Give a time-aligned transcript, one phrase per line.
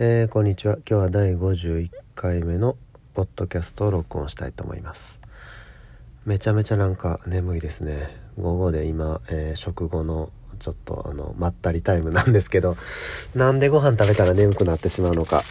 [0.00, 0.76] えー、こんにちは。
[0.88, 2.76] 今日は第51回目の
[3.14, 5.18] ポッドキャストを録音したいと思います。
[6.24, 8.16] めちゃめちゃなんか眠いですね。
[8.38, 10.30] 午後で今、えー、食後の
[10.60, 12.76] ちょっとあのまったりタイムなんですけど
[13.34, 15.42] なんでご飯食べたら眠くなってしまうのか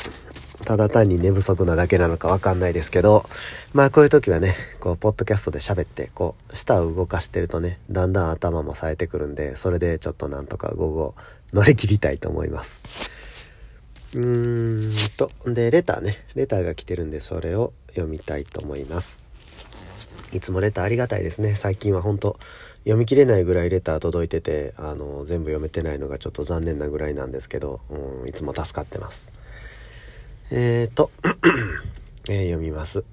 [0.65, 3.25] ただ単に寝不足なだけなのかわかんないですけど
[3.73, 11.15] まあこういう時はねこうポッドキャストで喋ってこう舌を動かしてるとねだんだん頭も冴えてくるんでそれでちょっとなんとか午後
[11.53, 13.16] 乗り切りたいと思います。
[14.17, 16.25] うーんと、で、レターね。
[16.33, 19.23] レターが来てるんで、それを読みたいと思います。
[20.33, 21.55] いつもレターありがたいですね。
[21.55, 22.37] 最近は本当
[22.79, 29.29] 読み切れないぐらいレター届いてて、あの、全部読めてないのがちょっと残念なぐらいなんですけど、うん、いつも助かってます。
[30.49, 31.11] えーと、
[32.27, 33.05] えー、読みます。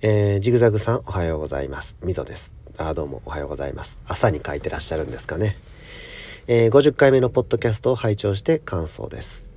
[0.00, 1.96] えー、ジグザグさんおはようございます。
[2.04, 2.54] みぞです。
[2.78, 4.00] あ、どうもおはようございます。
[4.06, 5.56] 朝に書いてらっしゃるんですかね。
[6.46, 9.51] え、50回目のポッドキャストを拝聴して感想です。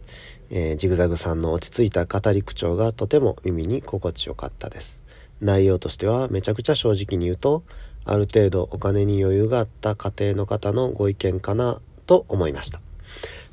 [0.50, 5.04] えー、ジグザグさんの落ち着いた語り口調がとても耳に心地よかったです。
[5.42, 7.64] 内容としてはめちゃくちゃ正直に言うと、
[8.06, 12.82] ある程度お金に余裕があった家庭の方のご意見かなと思いました。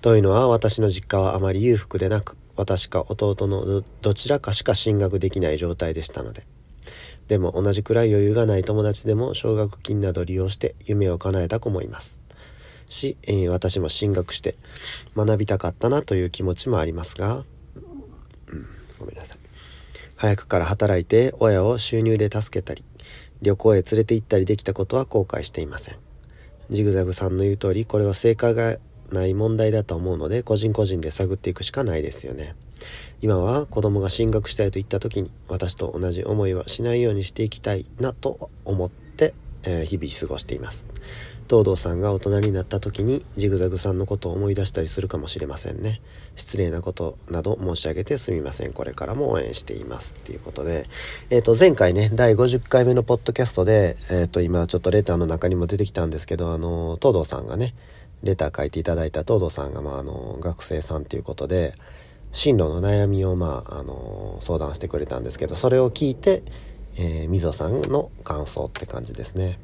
[0.01, 6.47] というのは私の実家はあまり裕福でなく、私か弟のどちらかしか進学できない状態でしたので。
[7.29, 12.22] でも同じくらい余裕がない友達でも奨学金など利用して夢を叶えた子もいます。
[12.89, 14.57] し、えー、私も進学して
[15.17, 17.45] 学びたかったなという気持ちもありますが、
[18.49, 18.67] うん、
[18.99, 19.39] ごめんなさい。
[20.17, 22.85] 早くから働いて親を収入で助けたり、
[23.41, 25.97] 旅行へ連れて行ったりできたことは後悔していません。
[26.71, 28.77] ジグザグさんの言う通り、これは正解が
[29.11, 32.55] ない問題だと思うので、個人個人で探っていくしかないですよね。
[33.21, 40.87] 今は子供が進学したいと言った時に、私と同じ思いはしないようにしていきたいなと思って、えー、日々過ごしています。
[41.53, 46.01] 東堂さんが大人になった時にジグザグさんのことを思い出したりするかもしれませんね。
[46.35, 48.73] 失礼なことなど申し上げてすみません。
[48.73, 50.15] これからも応援しています。
[50.19, 50.87] っていうことで、
[51.29, 57.75] えっ、ー、と、前回ね、第50回目のポッドキャストで、えっ、ー、と、今ちょっとレターの中にも出てきたんですけど、あの、東堂さんがね、
[58.23, 61.75] レター書いていただいた東堂さんが、まあ、あの、学生さんっていうことで、
[62.33, 66.45] 進路の悩みを、まあ、あの、相談してくれたんですけど、それを聞いて、
[66.97, 69.59] えー、みぞさんの感想って感じですね。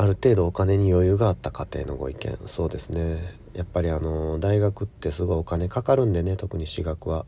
[0.00, 2.38] ある程度お金に余裕があった家庭のご意見。
[2.46, 3.18] そうですね。
[3.52, 7.26] やっぱりあの大学ってすごいお金かかるんでね特に私学は。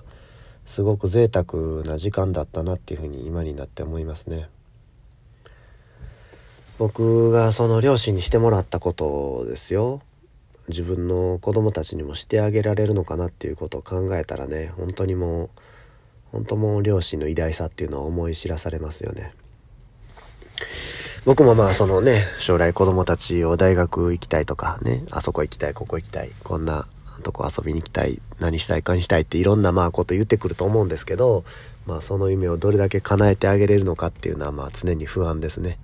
[0.64, 4.48] すごく贅沢な時間だったなっていうふうに今になって思いますね。
[6.78, 10.00] 僕がその両親にしてもらったことですよ。
[10.68, 15.50] 自分の子供たちにもしてあげられるのかなっていうことを考えたらね本当にもう
[16.30, 19.34] 本当もう両親の偉大さっていうのは思い知らされますよね。
[21.26, 26.86] 僕もまあそのね、将来子供たちを大学行きたいとかね、あそこ行きたい、ここ行きたい、こんな
[27.22, 31.44] とこ遊びに行きたい、何したいかにしたいっていろんなまあこと言ってくると思うんですけど、
[31.86, 35.78] まあその夢をどれだけ叶えてあげれるのかっていうのはまあ常に不安ですね。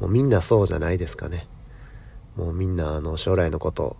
[0.00, 1.46] もうみんなそうじゃないですかね。
[2.36, 3.96] もうみんなあの将来のこと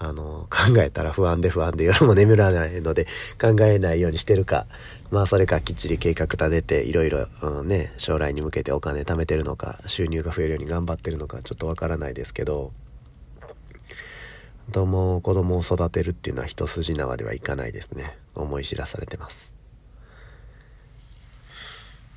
[0.00, 3.06] あの、考えたら不安で不安で夜も眠らないので
[3.40, 4.66] 考えないようにしてるか、
[5.10, 7.26] まあそれかきっちり計画立てていろいろ、
[7.64, 12.72] ね、将来に向けてお金貯めてるのか、収入が増えるように頑張ってるのかちょっとわからないですけど、
[14.70, 18.18] どうも子供を育てるっていうのは一筋縄ではいかないですね。
[18.34, 19.50] 思い知らされてます。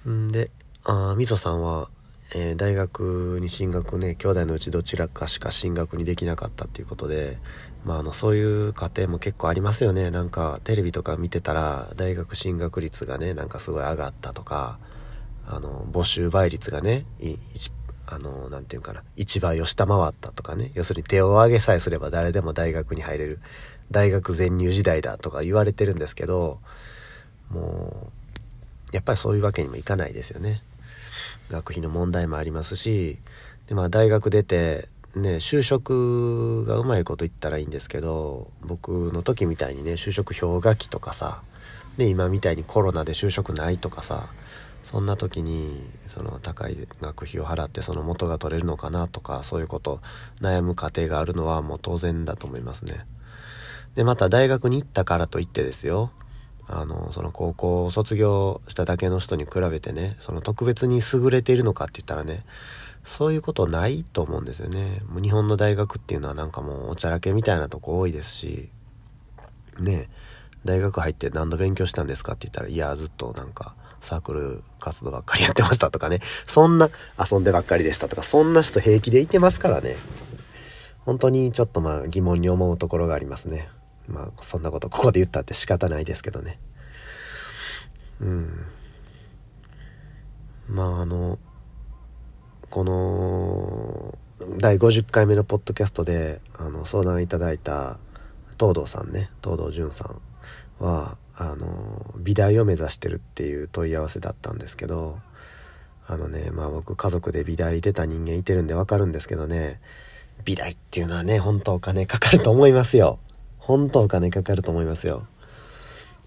[0.08, 0.52] んで、
[0.84, 1.90] あみそさんは
[2.34, 7.38] えー、大学に進学ね兄弟のうちどちらかしか進学にできなかったっていうことで、
[7.84, 14.80] まあ、あのそういう家庭も結構ありますよねなんかテレビとか見てたら大学進学率がねなんかすごい上がったとか
[15.46, 17.06] あの募集倍率がね
[18.08, 23.40] あのなんていうかな1倍を下回ったとかね要するに手を挙げさえすれば誰でも大学に入れる
[23.92, 26.60] 大学全入時代だとか言われてるんですけど
[27.50, 28.10] も
[28.92, 30.64] うやっぱりそういうわけにもいかないですよね。
[31.50, 33.20] 学費の問題もありますし
[33.68, 41.42] で、まあ、大学出てね就職がうまいこと言ったらいいんですけど僕の時みたいにね就職氷河期とかさ
[41.98, 44.30] で今みたいにコロナで就職ないとかさ
[44.84, 50.02] そんな時にその高い学費を払ってその元が取れるのかなとかそういうこと
[50.40, 53.06] 悩む過程があるのはもう当然だと思いますね。
[53.96, 56.12] でまた大学に行ったからといってですよ
[56.72, 62.44] あの、その高校を卒業しただけの人に比べてね、その特別に優れているのかって言ったらね、
[63.04, 65.02] そういうことないと思うんですよね。
[65.08, 68.70] もう日本の大学っていうのはなんかもうおちゃらけみたいなとこ多いですし、
[69.80, 70.10] ね
[70.64, 76.90] 大学入って何度勉強したんですかって言ったら、いや、ずっとなんか、サークル活動ばっかりやってましたとかね、そんな
[77.32, 79.96] 遊んでばっかりでしたとか、そんな人平気でいてますからね。
[81.00, 83.70] 本当にちょっとまあ疑問に思うところがありますね。
[84.12, 86.60] まあそんなことここで言ったって仕方ないですけどね。
[88.20, 88.66] うん。
[90.70, 91.40] まああの
[92.70, 94.18] この
[94.58, 98.00] 第50回目のポッドキャストであの相談いただいた
[98.60, 100.22] 東堂さんね東堂淳さん
[100.84, 105.20] はあの美大を目指してるっていう問い合わせだったんですけど
[106.08, 109.80] あのねまあ僕家族で美大出た人間いてるんでわかるんですけどね
[110.46, 113.20] 美大っていうのはね本当お金かかると思いますよ。
[113.62, 115.28] 本当お金かかると思いますよ。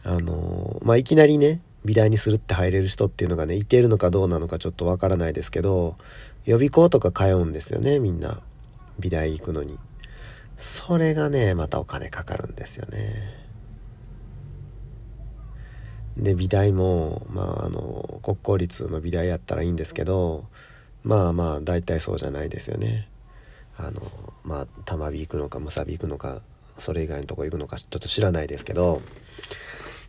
[0.05, 5.97] あのまあいきなりね美大にするって入れる人っていうのがねいてるのかどうなのかちょっとわからないですけど
[6.45, 8.41] 予備校とか通うんですよねみんな。
[8.99, 9.79] 美大行くのに。
[10.57, 13.45] それがねまたお金かかるんですよね。
[16.17, 20.45] で美大もまああの国公立の美大やったらいいんですけど
[21.03, 23.09] まあまあ大体そうじゃないですよね。
[23.77, 24.01] あの
[24.45, 26.43] まあ玉美行くのかむさび行くのか
[26.79, 29.01] それ以外のとこ行くのかちょっと知らないですけど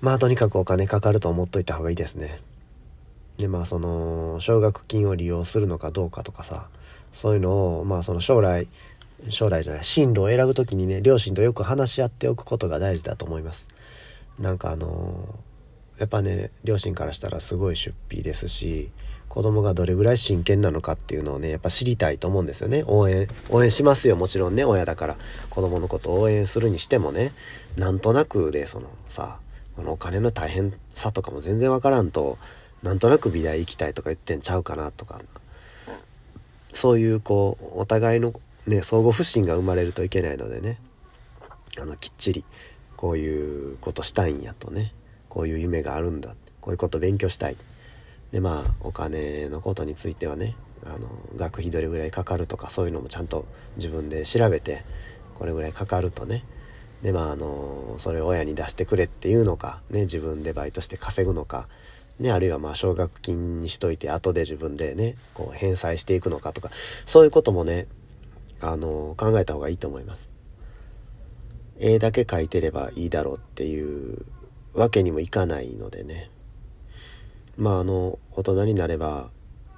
[0.02, 2.40] まあとにかくお金かかると思っといた方がいいですね。
[3.38, 6.68] でまあその奨学金を利用するのかどうかとかさ
[7.12, 8.68] そういうのをまあその将来
[9.30, 13.70] 将来じゃない進路を選ぶ時にね両親とよく話し合っておくことが大事だと思います。
[14.40, 15.40] なんかあの
[16.00, 18.92] やっぱね両親からしたらすごい出費ですし
[19.30, 22.84] 子供がどれぐらい真剣なのかっていうのをねやっぱ知りたいと思うんですよね。
[22.88, 24.16] 応援応援しますよ。
[24.16, 25.18] もちろんね親だから。
[25.50, 27.34] 子供のことを応援するにしてもね。
[27.76, 29.40] なんとなくでそのさ
[29.76, 32.38] このお金の大変さとかも全然わからんと
[32.82, 35.22] なんとなく美大行きたいとか言ってんちゃうかなとか。
[36.72, 38.34] そういうこうお互いの
[38.68, 40.80] ね相互不信が生まれるといけないのでね。
[41.78, 42.46] あのきっちり
[42.96, 44.94] こういうことしたいんやとね。
[45.36, 46.34] こういう夢があるんだ。
[46.62, 47.58] こういうこと勉強したい。
[48.32, 50.56] でまあお金のことについてはね
[50.86, 53.46] あの学費どれぐらいかかるとかそういうのもちゃんと
[53.76, 54.86] 自分で調べて
[55.34, 56.46] これぐらいかかるとね。
[57.02, 61.68] でまああのそれを親に出してくれっていうのか、ね、自分でバイトして稼ぐのか、
[62.18, 66.70] ね、あるいはまあ奨学金にしといて後で自分でねこう返済していくのかとか
[67.06, 67.88] そういうこともね
[68.62, 70.32] あの考えた方がいいと思います。
[71.78, 74.26] 絵だけ描いてればいいだろうっていう
[74.76, 76.30] わけにもいかないのでね
[77.58, 79.30] まああの大人になれば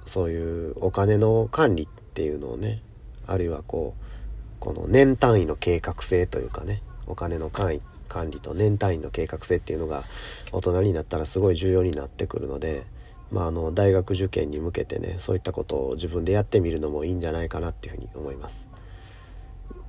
[0.04, 2.82] そういうお金の管理っていうのをね
[3.26, 4.04] あるいはこう
[4.58, 7.78] この年単位の計画性というかねお金の管
[8.30, 10.02] 理と年単位の計画性っていうのが
[10.50, 12.84] 大人になったらすごい重要になってくるので、
[13.30, 18.68] まあ、あの大学受験に向けてねそういったことを自分でやってみるのもいいんじゃないかなっていうふうに思います。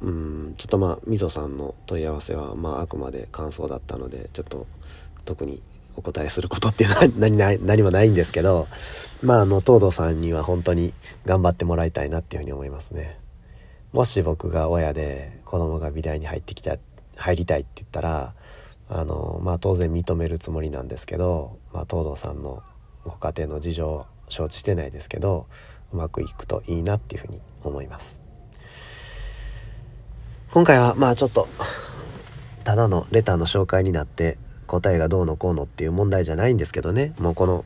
[0.01, 4.65] うんちょっとまあみぞさんの問い合わせは、まあ、あくまで感想だったのでちょっと
[5.25, 5.61] 特に
[5.95, 8.67] お答えすることっていうのは 何何もないんですけど
[9.21, 10.93] まああの東堂さんには本当に
[11.25, 13.19] 頑張ってもらいたいなっていうふうに思いますね。
[13.91, 16.77] もし僕が親で子供が美大に入ってきた
[17.15, 18.35] 入りたいって言ったら
[18.87, 22.61] あのまあ当然認めるつもりなんですけど、まあ、東堂さんの
[23.03, 25.47] ご家庭の事情を承知してないですけど
[25.91, 28.28] うまくいくといいなっていうふうに思います
[30.51, 31.47] 今回はまあちょっと
[32.63, 37.13] ただのレターの紹介になって答えがどうのこうのっていう問題じゃないんですけどね。
[37.19, 37.65] もうこの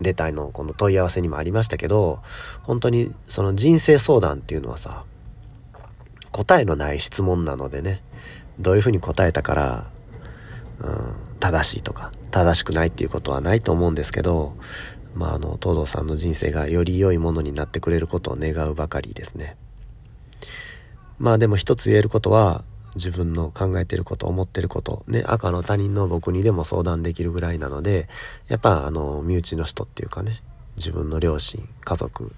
[0.00, 2.20] レターのこの問い合わせにもありましたけど
[2.62, 5.04] 本当にその人生相談っていうのはさ
[6.30, 8.02] 答えのない質問なのでね。
[8.58, 9.90] どういうふうに答えたから、
[10.80, 14.56] うん、正しいとか正しくないっていうことはないと思うんですけど
[15.14, 19.56] まああの東堂さんの人生がより良いものになってくれることを願うばかりですね。
[21.18, 25.04] まあでも一つ言えることは自分の考えてること思ってること。
[25.06, 28.08] ね赤の他人の僕にでも相談できるぐらいなので
[28.48, 30.42] やっぱあの身内の人っていうかね
[30.76, 32.32] 自分の両親家族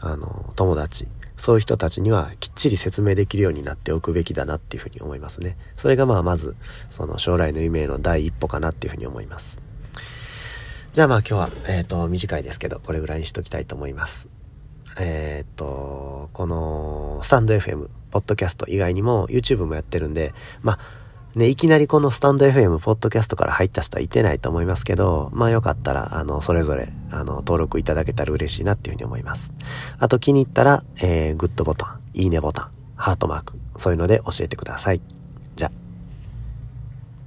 [0.00, 5.56] あの友達そういう人たちにはきっちり説明できるようになっておくべきだなっていうふうに思いますね。
[5.76, 6.56] それがまあまず
[6.90, 9.60] その将来の夢への第一歩かなっていうふうに思います。
[10.92, 14.28] じゃあまあ今日はえっ、ー、と短いですけどこれぐらいにしときたいと思います。
[14.98, 20.78] えっ、ー、とこのスタンド FM ポッドキャスト以外にも YouTube もやってるんで、まあ、
[21.34, 29.54] ね、いきなりこのスタンド FM、ポッドキャストから入った人はいてないと思いますけど、まあよかったら、あの、それぞれ、あの、登録いただけたら嬉しいなっていうふうに思います。
[29.98, 35.00] あと気に入ったら、えー、グッドボタン、いいねボタン、ハートマーク、そういうので教えてください。